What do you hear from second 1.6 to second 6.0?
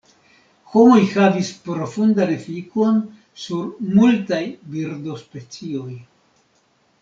profundan efikon sur multaj birdospecioj.